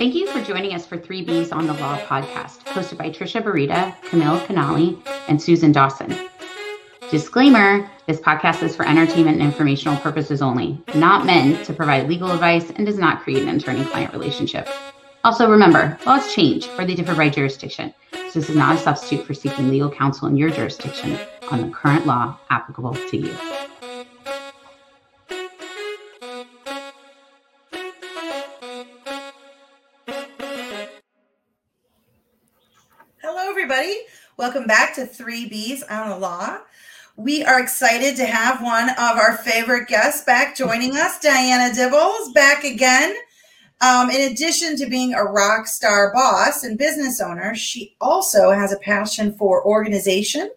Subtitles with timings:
[0.00, 3.94] Thank you for joining us for 3Bs on the Law podcast, hosted by Trisha Barita,
[4.04, 4.98] Camille Canali,
[5.28, 6.16] and Susan Dawson.
[7.10, 12.32] Disclaimer this podcast is for entertainment and informational purposes only, not meant to provide legal
[12.32, 14.66] advice, and does not create an attorney client relationship.
[15.22, 17.92] Also, remember, laws change or they differ by jurisdiction.
[18.30, 21.18] So, this is not a substitute for seeking legal counsel in your jurisdiction
[21.50, 23.36] on the current law applicable to you.
[34.36, 36.58] Welcome back to 3Bs on the Law.
[37.14, 42.32] We are excited to have one of our favorite guests back joining us, Diana Dibble's,
[42.32, 43.14] back again.
[43.80, 48.72] Um, in addition to being a rock star boss and business owner, she also has
[48.72, 50.50] a passion for organization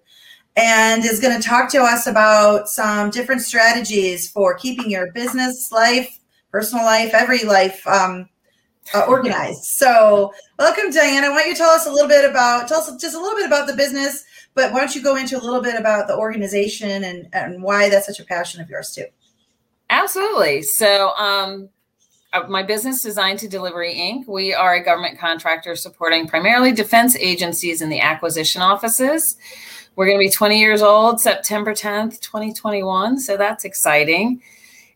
[0.56, 5.72] and is going to talk to us about some different strategies for keeping your business
[5.72, 6.20] life,
[6.52, 8.28] personal life, every life um,
[8.94, 9.64] uh, organized.
[9.64, 11.32] So, welcome, Diana.
[11.32, 13.48] Why don't you tell us a little bit about tell us just a little bit
[13.48, 17.04] about the business, but why don't you go into a little bit about the organization
[17.04, 19.06] and and why that's such a passion of yours too?
[19.90, 20.64] Absolutely.
[20.64, 21.70] So, um,
[22.34, 24.28] uh, my business Design to Delivery Inc.
[24.28, 29.38] We are a government contractor supporting primarily defense agencies in the acquisition offices.
[29.96, 33.20] We're going to be 20 years old September 10th, 2021.
[33.20, 34.42] So that's exciting.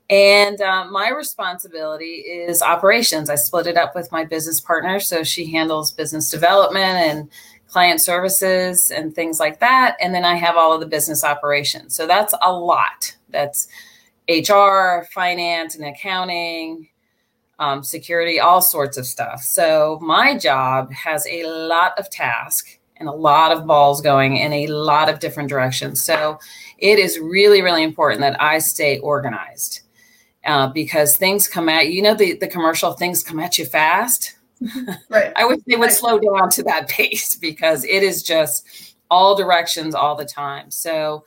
[0.09, 3.29] And um, my responsibility is operations.
[3.29, 4.99] I split it up with my business partner.
[4.99, 7.29] So she handles business development and
[7.67, 9.97] client services and things like that.
[9.99, 11.93] And then I have all of the business operations.
[11.95, 13.15] So that's a lot.
[13.29, 13.67] That's
[14.29, 16.87] HR, finance, and accounting,
[17.59, 19.41] um, security, all sorts of stuff.
[19.41, 24.53] So my job has a lot of tasks and a lot of balls going in
[24.53, 26.03] a lot of different directions.
[26.03, 26.39] So
[26.77, 29.81] it is really, really important that I stay organized
[30.45, 34.35] uh, because things come at you know the the commercial things come at you fast.
[35.09, 35.31] Right.
[35.35, 35.93] I wish they would right.
[35.93, 40.71] slow down to that pace because it is just all directions all the time.
[40.71, 41.23] So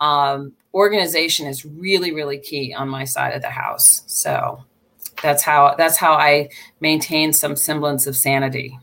[0.00, 4.02] um, organization is really really key on my side of the house.
[4.06, 4.64] So
[5.22, 6.50] that's how that's how I
[6.80, 8.76] maintain some semblance of sanity.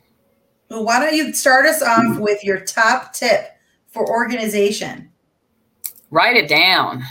[0.69, 3.49] Well, why don't you start us off with your top tip
[3.87, 5.11] for organization?
[6.11, 7.03] Write it down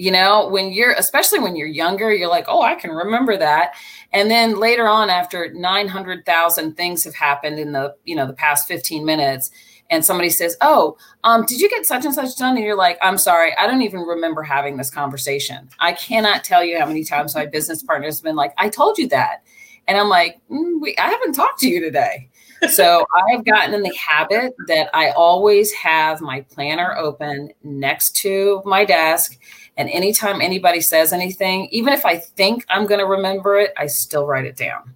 [0.00, 3.74] you know when you're especially when you're younger you're like oh i can remember that.
[4.12, 8.66] And then later on after 900000 things have happened in the you know the past
[8.66, 9.50] 15 minutes
[9.90, 12.56] and somebody says oh um, did you get such and such done?
[12.56, 15.68] And you're like i'm sorry i don't even remember having this conversation.
[15.80, 18.96] I cannot tell you how many times my business partner has been like i told
[18.96, 19.44] you that
[19.86, 22.30] and i'm like mm, we, i haven't talked to you today
[22.68, 28.16] so I have gotten in the habit that I always have my planner open next
[28.16, 29.38] to my desk
[29.80, 33.86] and anytime anybody says anything, even if I think I'm going to remember it, I
[33.86, 34.94] still write it down.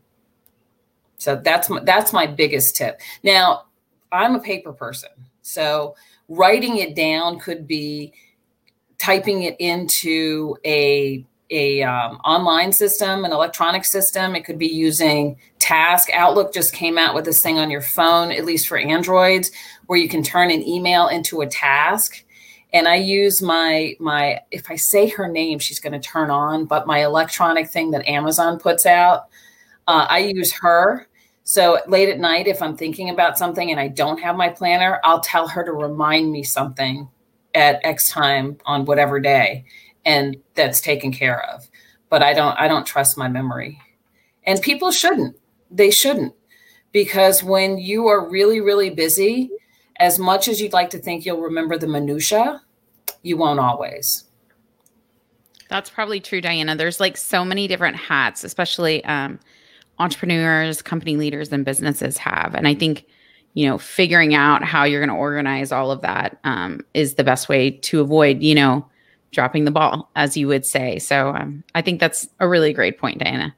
[1.16, 3.00] So that's my, that's my biggest tip.
[3.22, 3.64] Now,
[4.12, 5.08] I'm a paper person.
[5.40, 5.96] So
[6.28, 8.12] writing it down could be
[8.98, 14.34] typing it into a a um, online system, an electronic system.
[14.34, 16.10] It could be using Task.
[16.12, 19.50] Outlook just came out with this thing on your phone, at least for Androids,
[19.86, 22.24] where you can turn an email into a task
[22.74, 26.66] and I use my my if I say her name, she's going to turn on.
[26.66, 29.28] But my electronic thing that Amazon puts out,
[29.86, 31.06] uh, I use her.
[31.44, 35.00] So late at night, if I'm thinking about something and I don't have my planner,
[35.04, 37.08] I'll tell her to remind me something
[37.54, 39.64] at X time on whatever day,
[40.04, 41.68] and that's taken care of.
[42.10, 43.80] But I don't I don't trust my memory,
[44.44, 45.36] and people shouldn't.
[45.70, 46.34] They shouldn't
[46.92, 49.50] because when you are really really busy
[49.98, 52.60] as much as you'd like to think you'll remember the minutia,
[53.22, 54.24] you won't always.
[55.68, 56.76] That's probably true, Diana.
[56.76, 59.40] There's like so many different hats, especially um,
[59.98, 62.54] entrepreneurs, company leaders, and businesses have.
[62.54, 63.06] And I think,
[63.54, 67.24] you know, figuring out how you're going to organize all of that um, is the
[67.24, 68.86] best way to avoid, you know,
[69.34, 70.98] dropping the ball, as you would say.
[70.98, 73.54] So um, I think that's a really great point, Diana.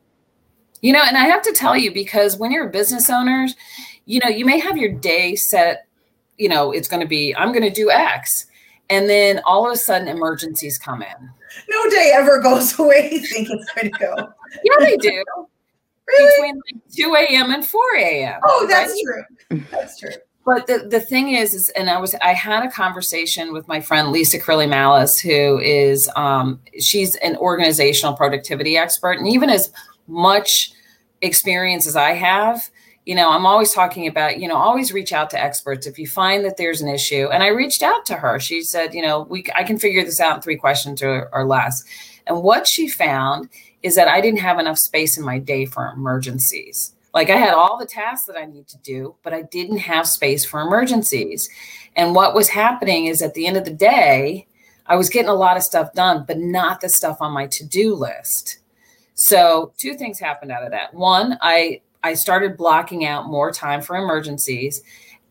[0.83, 3.47] You know, and I have to tell you, because when you're a business owner,
[4.05, 5.87] you know, you may have your day set
[6.39, 8.47] you know, it's going to be, I'm going to do X.
[8.89, 11.31] And then all of a sudden, emergencies come in.
[11.69, 14.33] No day ever goes away you think it's going to go.
[14.65, 15.25] yeah, they do.
[16.09, 16.53] Really?
[16.53, 17.50] Between like 2 a.m.
[17.50, 18.41] and 4 a.m.
[18.45, 19.25] Oh, that's right?
[19.50, 19.65] true.
[19.73, 20.12] That's true.
[20.47, 23.81] But the, the thing is, is, and I was I had a conversation with my
[23.81, 29.73] friend Lisa Curley Malice, who is um, she's an organizational productivity expert, and even as
[30.07, 30.71] much
[31.21, 32.71] experience as I have,
[33.07, 36.07] you know, I'm always talking about, you know, always reach out to experts if you
[36.07, 37.29] find that there's an issue.
[37.33, 38.39] And I reached out to her.
[38.39, 41.45] She said, you know, we I can figure this out in three questions or, or
[41.45, 41.83] less.
[42.29, 43.49] And what she found
[43.83, 46.96] is that I didn't have enough space in my day for emergencies.
[47.17, 50.07] Like I had all the tasks that I need to do, but I didn't have
[50.07, 51.49] space for emergencies.
[51.97, 54.47] And what was happening is at the end of the day,
[54.85, 57.95] I was getting a lot of stuff done, but not the stuff on my to-do
[57.95, 58.59] list.
[59.15, 60.93] So, two things happened out of that.
[60.93, 64.83] One, I I started blocking out more time for emergencies.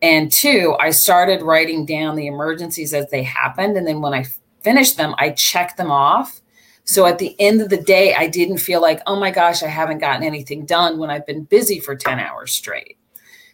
[0.01, 3.77] And two, I started writing down the emergencies as they happened.
[3.77, 4.25] And then when I
[4.61, 6.41] finished them, I checked them off.
[6.85, 9.67] So at the end of the day, I didn't feel like, oh my gosh, I
[9.67, 12.97] haven't gotten anything done when I've been busy for 10 hours straight.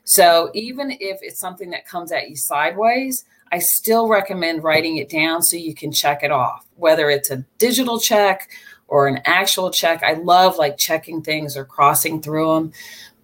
[0.04, 5.10] So even if it's something that comes at you sideways, I still recommend writing it
[5.10, 8.50] down so you can check it off, whether it's a digital check
[8.90, 10.04] or an actual check.
[10.04, 12.74] I love like checking things or crossing through them.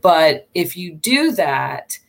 [0.01, 2.00] But if you do that,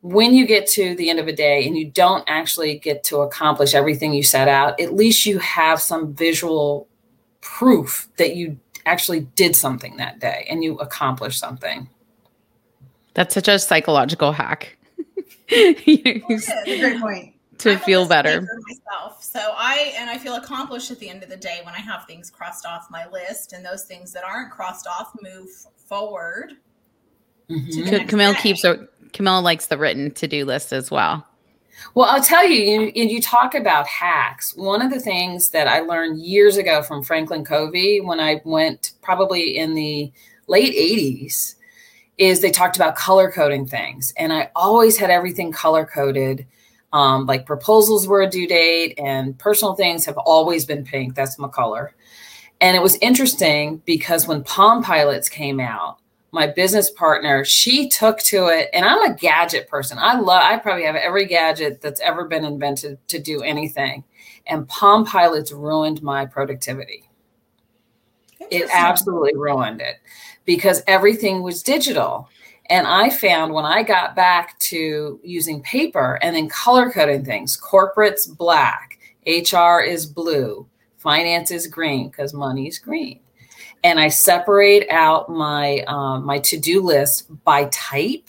[0.00, 3.18] when you get to the end of a day and you don't actually get to
[3.18, 6.88] accomplish everything you set out, at least you have some visual
[7.40, 11.88] proof that you actually did something that day and you accomplished something.
[13.14, 14.76] That's such a psychological hack.
[15.50, 17.34] That's a great point.
[17.58, 18.40] To I'm feel better.
[18.68, 19.24] myself.
[19.24, 22.04] So I and I feel accomplished at the end of the day when I have
[22.06, 25.48] things crossed off my list and those things that aren't crossed off move
[25.88, 26.52] forward.
[27.50, 27.66] Mhm.
[27.72, 28.38] the Ca- next Camille day.
[28.40, 31.26] keeps a Camille likes the written to-do list as well.
[31.94, 34.54] Well, I'll tell you, you, and you talk about hacks.
[34.56, 38.92] One of the things that I learned years ago from Franklin Covey when I went
[39.02, 40.12] probably in the
[40.46, 41.54] late 80s
[42.18, 44.12] is they talked about color coding things.
[44.16, 46.46] And I always had everything color coded.
[46.92, 51.14] Um, like proposals were a due date, and personal things have always been pink.
[51.14, 51.94] That's my color.
[52.60, 55.98] And it was interesting because when Palm Pilots came out,
[56.30, 59.98] my business partner, she took to it, and I'm a gadget person.
[59.98, 64.04] I love, I probably have every gadget that's ever been invented to do anything.
[64.46, 67.04] And Palm Pilots ruined my productivity.
[68.50, 69.96] It absolutely ruined it
[70.44, 72.28] because everything was digital.
[72.70, 77.56] And I found when I got back to using paper and then color coding things,
[77.56, 80.66] corporate's black, HR is blue,
[80.98, 83.20] finance is green because money's green.
[83.88, 88.28] And I separate out my um, my to do list by type,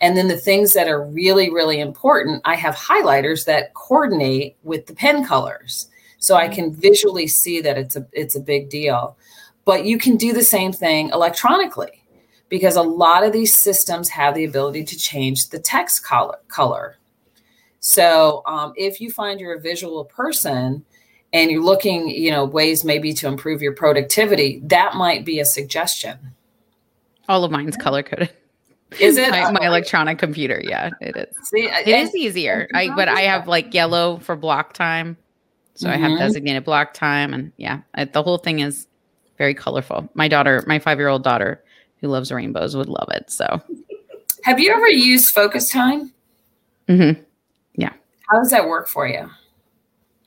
[0.00, 4.86] and then the things that are really really important, I have highlighters that coordinate with
[4.86, 9.16] the pen colors, so I can visually see that it's a it's a big deal.
[9.64, 12.02] But you can do the same thing electronically
[12.48, 16.38] because a lot of these systems have the ability to change the text color.
[16.48, 16.98] color.
[17.78, 20.84] So um, if you find you're a visual person
[21.32, 25.44] and you're looking, you know, ways maybe to improve your productivity, that might be a
[25.44, 26.18] suggestion.
[27.28, 28.30] All of mine's color coded.
[29.00, 29.30] Is it?
[29.30, 30.60] my, my electronic computer?
[30.62, 31.48] Yeah, it is.
[31.48, 32.68] See, It is easier.
[32.72, 35.16] I but I have like yellow for block time,
[35.74, 36.18] so I have Mhm.
[36.20, 38.86] designated block time, and yeah, I, the whole thing is
[39.38, 40.08] very colorful.
[40.14, 41.62] My daughter, my five year old daughter,
[42.00, 43.28] who loves rainbows, would love it.
[43.30, 43.60] So,
[44.44, 46.12] Have you ever used focus time?
[46.88, 47.18] mhm.
[47.74, 47.92] Yeah.
[48.30, 49.28] How does that work for you?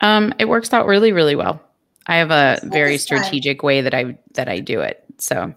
[0.01, 1.61] Um, it works out really, really well.
[2.07, 3.19] I have a What's very focus time?
[3.19, 5.03] strategic way that I that I do it.
[5.17, 5.53] So,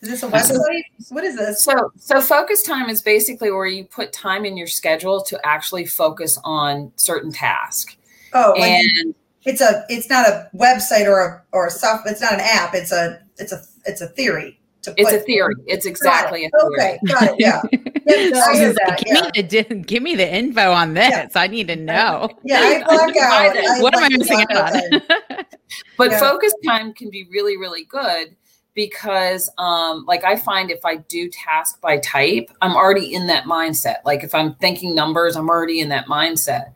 [0.00, 0.82] Is this a website?
[1.10, 1.62] What is this?
[1.62, 5.86] So, so focus time is basically where you put time in your schedule to actually
[5.86, 7.96] focus on certain task.
[8.34, 12.20] Oh, like And it's a it's not a website or a or a soft it's
[12.20, 12.74] not an app.
[12.74, 14.58] It's a it's a it's a theory.
[14.82, 15.54] To it's a theory.
[15.66, 16.52] It's Got exactly it.
[16.54, 16.74] a theory.
[16.74, 17.34] Okay, got it.
[17.38, 21.08] Yeah, yeah I hear like, give, Yeah, me the, give me the info on this.
[21.10, 21.28] Yeah.
[21.36, 22.28] I need to know.
[22.44, 22.58] yeah.
[22.60, 23.52] I block out.
[23.52, 23.68] this.
[23.70, 25.46] I what am I like to missing out out on?
[25.96, 26.18] But Yeah.
[26.20, 28.34] focus time can be really, really good
[28.74, 33.44] because, um, like, I find if I do task by type, I'm already in that
[33.44, 33.96] mindset.
[34.04, 36.72] Like, if I'm thinking numbers, I'm already in that mindset.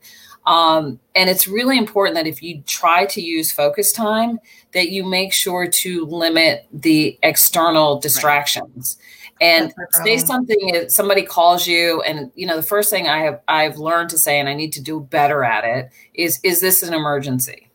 [0.47, 4.39] Um, and it's really important that if you try to use focus time,
[4.71, 8.97] that you make sure to limit the external distractions.
[9.39, 9.71] And
[10.03, 13.77] say something if somebody calls you and you know the first thing I have I've
[13.77, 16.91] learned to say and I need to do better at it is is this an
[16.95, 17.69] emergency?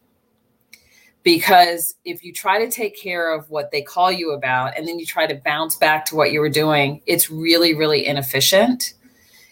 [1.23, 4.99] Because if you try to take care of what they call you about and then
[4.99, 8.95] you try to bounce back to what you were doing, it's really, really inefficient.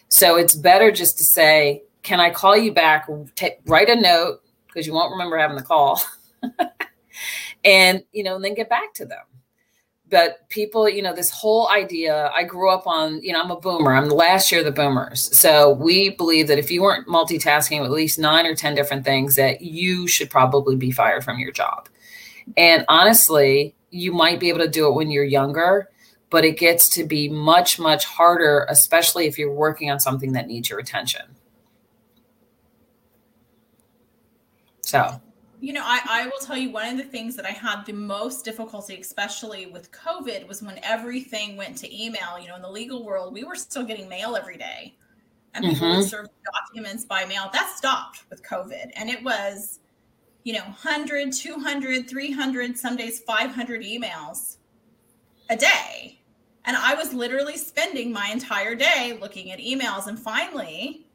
[0.09, 3.07] So it's better just to say, Can I call you back?
[3.35, 6.01] Ta- write a note because you won't remember having the call.
[7.63, 9.23] and, you know, and then get back to them.
[10.09, 13.59] But people, you know, this whole idea, I grew up on, you know, I'm a
[13.59, 13.93] boomer.
[13.93, 15.37] I'm the last year of the boomers.
[15.37, 19.05] So we believe that if you weren't multitasking with at least nine or 10 different
[19.05, 21.87] things, that you should probably be fired from your job.
[22.57, 25.89] And honestly, you might be able to do it when you're younger,
[26.29, 30.47] but it gets to be much, much harder, especially if you're working on something that
[30.47, 31.21] needs your attention.
[34.91, 35.21] So
[35.61, 37.93] You know, I, I will tell you one of the things that I had the
[37.93, 42.37] most difficulty, especially with COVID, was when everything went to email.
[42.39, 44.95] You know, in the legal world, we were still getting mail every day
[45.53, 45.97] and people mm-hmm.
[45.97, 47.49] would serve documents by mail.
[47.53, 48.91] That stopped with COVID.
[48.95, 49.79] And it was,
[50.43, 54.57] you know, 100, 200, 300, some days 500 emails
[55.49, 56.21] a day.
[56.65, 60.07] And I was literally spending my entire day looking at emails.
[60.07, 61.07] And finally,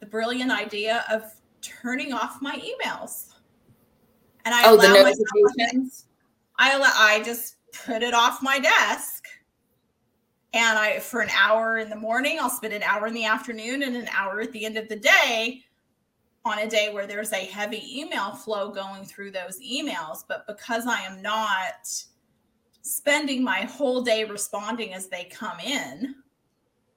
[0.00, 1.32] the brilliant idea of
[1.64, 3.30] turning off my emails.
[4.44, 6.06] And I oh, the notifications.
[6.58, 7.56] I allow, I just
[7.86, 9.24] put it off my desk
[10.54, 13.82] and I for an hour in the morning, I'll spend an hour in the afternoon
[13.82, 15.64] and an hour at the end of the day
[16.44, 20.24] on a day where there's a heavy email flow going through those emails.
[20.28, 21.90] But because I am not
[22.82, 26.14] spending my whole day responding as they come in,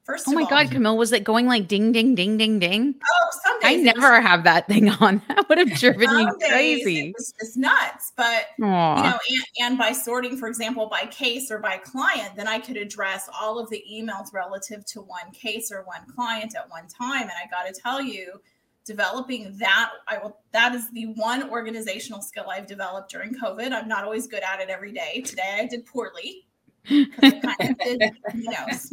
[0.08, 2.96] First oh my all, God, Camille, was it going like ding, ding, ding, ding, ding?
[3.06, 5.22] Oh, some days I never was, have that thing on.
[5.28, 7.10] That would have driven me crazy.
[7.10, 8.14] It was just nuts.
[8.16, 8.98] But Aww.
[8.98, 12.58] you know, and, and by sorting, for example, by case or by client, then I
[12.58, 16.88] could address all of the emails relative to one case or one client at one
[16.88, 17.24] time.
[17.24, 18.40] And I got to tell you,
[18.86, 23.86] developing that i will that is the one organizational skill i've developed during covid i'm
[23.86, 26.47] not always good at it every day today i did poorly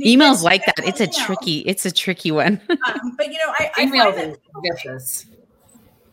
[0.01, 2.61] emails like that it's a tricky it's a tricky one.
[2.69, 5.25] Um, but you know i, I emails find that,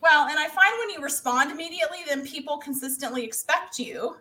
[0.00, 4.16] well and i find when you respond immediately then people consistently expect you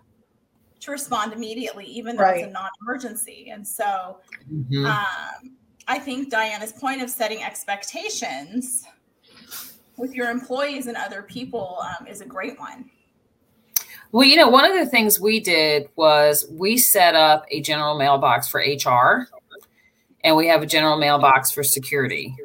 [0.80, 2.40] to respond immediately even though right.
[2.40, 3.52] it's a non-emergency.
[3.52, 4.18] And so
[4.52, 4.86] mm-hmm.
[4.86, 5.56] um,
[5.88, 8.86] i think diana's point of setting expectations
[9.98, 12.90] with your employees and other people um, is a great one
[14.12, 17.98] well, you know, one of the things we did was we set up a general
[17.98, 19.28] mailbox for HR
[20.24, 22.36] and we have a general mailbox for security.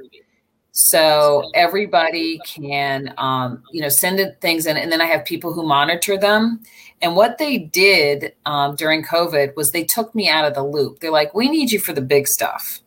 [0.73, 5.63] So everybody can, um, you know, send things in, and then I have people who
[5.63, 6.61] monitor them.
[7.01, 11.01] And what they did um, during COVID was they took me out of the loop.
[11.01, 12.81] They're like, "We need you for the big stuff."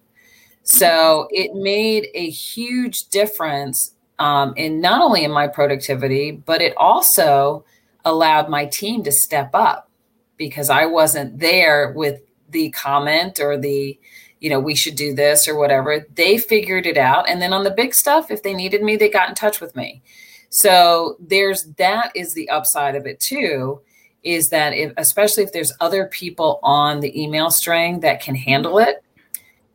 [0.63, 6.77] So it made a huge difference um, in not only in my productivity, but it
[6.77, 7.65] also
[8.05, 9.89] allowed my team to step up
[10.37, 13.99] because I wasn't there with the comment or the,
[14.39, 16.05] you know, we should do this or whatever.
[16.13, 17.29] They figured it out.
[17.29, 19.75] And then on the big stuff, if they needed me, they got in touch with
[19.75, 20.01] me.
[20.49, 23.81] So there's that is the upside of it too,
[24.23, 28.79] is that if, especially if there's other people on the email string that can handle
[28.79, 29.03] it,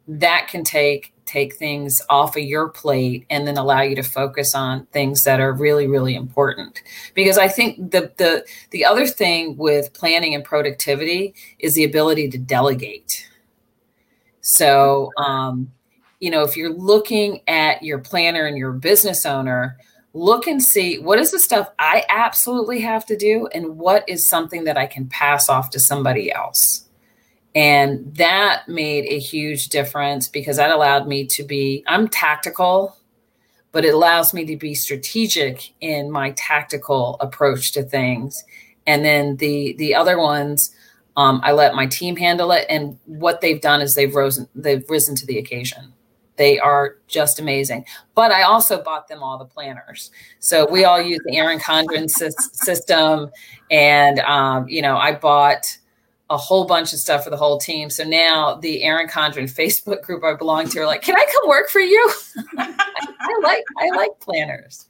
[0.09, 4.55] that can take take things off of your plate and then allow you to focus
[4.55, 6.83] on things that are really really important.
[7.15, 12.29] Because i think the the the other thing with planning and productivity is the ability
[12.31, 13.29] to delegate.
[14.41, 15.73] So um
[16.25, 19.77] you know if you're looking at your planner and your business owner
[20.15, 24.27] look and see what is the stuff i absolutely have to do and what is
[24.27, 26.84] something that i can pass off to somebody else
[27.55, 32.97] and that made a huge difference because that allowed me to be, I'm tactical,
[33.71, 38.45] but it allows me to be strategic in my tactical approach to things.
[38.87, 40.75] And then the the other ones,
[41.17, 42.67] um, I let my team handle it.
[42.69, 45.93] And what they've done is they've risen they've risen to the occasion.
[46.37, 47.85] They are just amazing.
[48.17, 50.11] But I also bought them all the planners.
[50.41, 53.31] So we all use the Erin Condren system.
[53.71, 55.79] And, um, you know, I bought
[56.35, 57.89] a whole bunch of stuff for the whole team.
[57.89, 61.49] So now the Erin Condren Facebook group I belong to are like, can I come
[61.49, 62.11] work for you?
[62.59, 64.87] I like I like planners,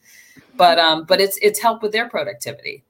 [0.57, 2.83] but um, but it's it's helped with their productivity.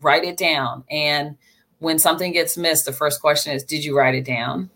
[0.00, 1.36] Write it down, and
[1.78, 4.70] when something gets missed, the first question is, did you write it down?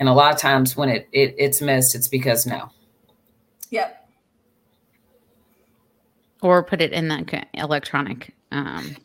[0.00, 2.70] And a lot of times when it, it it's missed, it's because no.
[3.68, 4.08] Yep.
[6.40, 8.96] Or put it in that electronic um,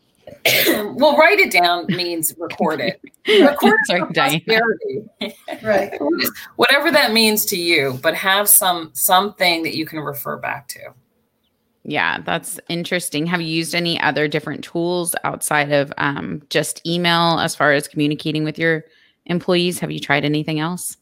[0.95, 3.01] well, write it down means record it.
[3.43, 5.99] record it right.
[6.55, 10.79] Whatever that means to you, but have some something that you can refer back to.
[11.83, 13.25] Yeah, that's interesting.
[13.27, 17.87] Have you used any other different tools outside of um, just email as far as
[17.87, 18.83] communicating with your
[19.25, 19.79] employees?
[19.79, 20.97] Have you tried anything else?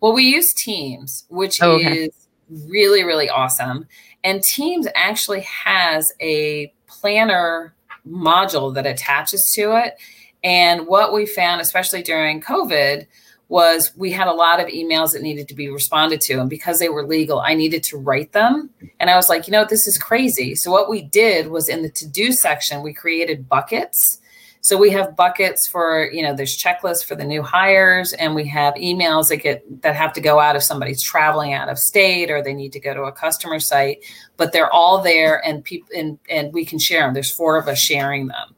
[0.00, 2.04] Well, we use Teams, which oh, okay.
[2.04, 3.86] is really, really awesome.
[4.22, 7.74] And Teams actually has a planner
[8.06, 9.96] module that attaches to it.
[10.42, 13.06] And what we found, especially during COVID,
[13.50, 16.34] was we had a lot of emails that needed to be responded to.
[16.34, 18.70] And because they were legal, I needed to write them.
[19.00, 20.54] And I was like, you know, this is crazy.
[20.54, 24.19] So what we did was in the to do section, we created buckets.
[24.62, 28.46] So we have buckets for, you know, there's checklists for the new hires and we
[28.48, 32.30] have emails that get that have to go out if somebody's traveling out of state
[32.30, 34.04] or they need to go to a customer site,
[34.36, 37.14] but they're all there and people and and we can share them.
[37.14, 38.54] There's four of us sharing them.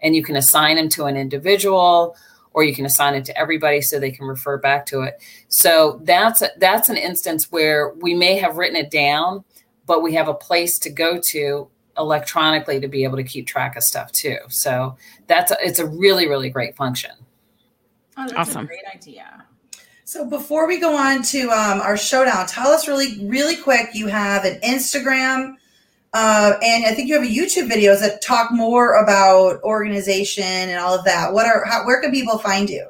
[0.00, 2.16] And you can assign them to an individual
[2.52, 5.22] or you can assign it to everybody so they can refer back to it.
[5.48, 9.44] So that's a, that's an instance where we may have written it down,
[9.86, 13.76] but we have a place to go to electronically to be able to keep track
[13.76, 14.38] of stuff too.
[14.48, 17.12] So that's a, it's a really really great function.
[18.16, 18.64] Oh, that's Awesome.
[18.64, 19.44] a great idea.
[20.04, 23.88] So before we go on to um, our showdown, tell us really, really quick.
[23.92, 25.54] You have an Instagram,
[26.14, 30.78] uh, and I think you have a YouTube videos that talk more about organization and
[30.78, 31.32] all of that.
[31.32, 32.88] What are how, where can people find you?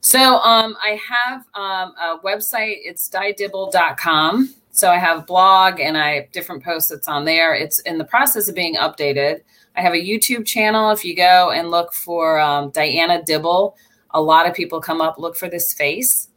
[0.00, 2.80] So um, I have um, a website.
[2.84, 4.54] It's diedibble.com.
[4.72, 7.54] So I have a blog and I have different posts that's on there.
[7.54, 9.42] It's in the process of being updated.
[9.76, 10.90] I have a YouTube channel.
[10.90, 13.76] If you go and look for um, Diana Dibble,
[14.10, 16.28] a lot of people come up, look for this face,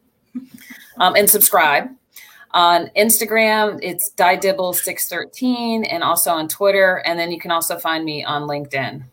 [1.00, 1.90] um, and subscribe.
[2.52, 7.04] On Instagram, it's diedibble613 and also on Twitter.
[7.06, 9.04] And then you can also find me on LinkedIn.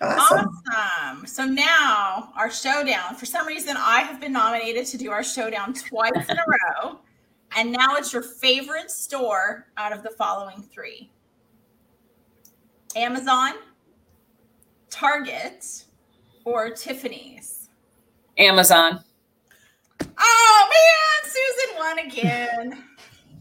[0.00, 0.62] Awesome.
[0.72, 1.26] Awesome.
[1.26, 3.14] So now our showdown.
[3.16, 6.44] For some reason, I have been nominated to do our showdown twice in a
[6.82, 6.98] row.
[7.56, 11.10] And now it's your favorite store out of the following three
[12.96, 13.54] Amazon,
[14.90, 15.84] Target,
[16.44, 17.68] or Tiffany's.
[18.38, 19.00] Amazon.
[20.18, 22.84] Oh man, Susan won again.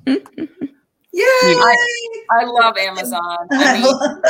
[1.16, 1.24] Yay!
[2.32, 3.48] I love Amazon.
[3.52, 4.22] I mean,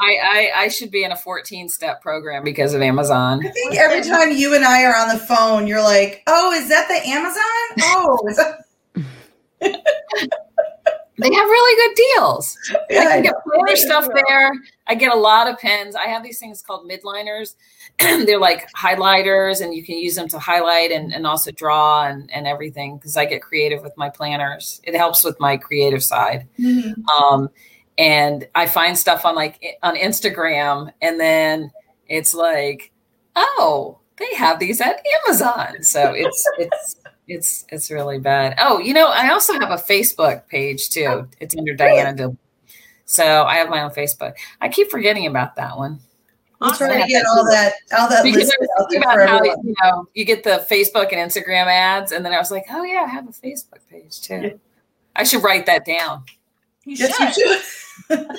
[0.00, 3.44] I, I, I should be in a 14 step program because of Amazon.
[3.44, 6.68] I think every time you and I are on the phone, you're like, "Oh, is
[6.68, 7.42] that the Amazon?
[7.96, 8.65] Oh, is that?"
[11.18, 12.58] They have really good deals.
[12.70, 14.52] I can I get planner stuff there.
[14.86, 15.96] I get a lot of pens.
[15.96, 17.54] I have these things called Mildliners.
[17.98, 22.30] They're like highlighters, and you can use them to highlight and, and also draw and,
[22.30, 24.80] and everything because I get creative with my planners.
[24.84, 26.46] It helps with my creative side.
[26.58, 27.02] Mhm.
[27.08, 27.48] Um,
[27.96, 31.72] and I find stuff on like on Instagram, and then
[32.08, 32.92] it's like,
[33.36, 35.82] oh, they have these at Amazon.
[35.82, 36.96] So it's it's
[37.28, 38.54] it's it's really bad.
[38.58, 41.04] Oh, you know, I also have a Facebook page too.
[41.06, 42.36] Oh, it's under Diana Dibble.
[43.04, 44.34] So I have my own Facebook.
[44.60, 46.00] I keep forgetting about that one
[46.60, 49.36] We'll try to get all that all that because I out was thinking about how
[49.36, 49.58] everyone.
[49.62, 52.82] you know you get the Facebook and Instagram ads, and then I was like, oh
[52.82, 54.58] yeah, I have a Facebook page too.
[55.14, 56.24] I should write that down.
[56.84, 57.44] You Yes, should.
[57.44, 57.58] you
[58.16, 58.26] should.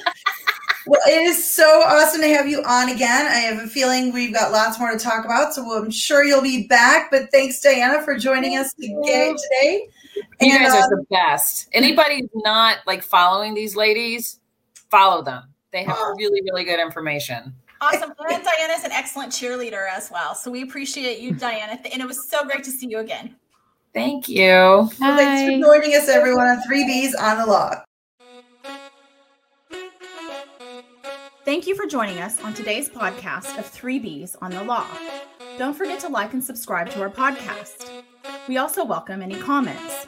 [0.87, 3.25] well, it is so awesome to have you on again.
[3.27, 6.41] I have a feeling we've got lots more to talk about, so I'm sure you'll
[6.41, 7.11] be back.
[7.11, 9.27] But thanks, Diana, for joining us Thank today.
[9.29, 9.37] you.
[9.37, 9.89] today.
[10.41, 11.67] You And, guys uh, are the best.
[11.73, 14.39] Anybody who's not like following these ladies,
[14.89, 15.43] follow them.
[15.71, 16.15] They have Oh.
[16.17, 17.53] really, really good information.
[17.81, 18.11] Awesome.
[18.29, 20.33] And Diana's an excellent cheerleader as well.
[20.33, 21.79] So we appreciate you, Diana.
[21.91, 23.35] And it was so great to see you again.
[23.93, 24.45] Thank you.
[24.47, 27.83] well, thanks for joining us, everyone, on Three Bs on the Law.
[31.47, 34.85] Thank you for joining us on today's podcast of 3Bs on the Law.
[35.57, 37.89] Don't forget to like and subscribe to our podcast.
[38.49, 40.07] We also welcome any comments.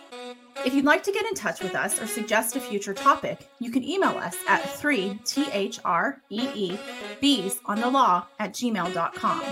[0.65, 3.71] If you'd like to get in touch with us or suggest a future topic, you
[3.71, 6.77] can email us at 3THREE
[7.23, 9.43] Bs on the law at gmail.com.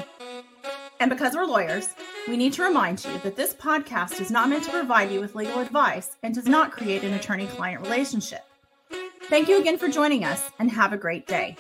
[1.00, 1.96] And because we're lawyers,
[2.28, 5.36] we need to remind you that this podcast is not meant to provide you with
[5.36, 8.44] legal advice and does not create an attorney client relationship.
[9.30, 11.56] Thank you again for joining us and have a great day.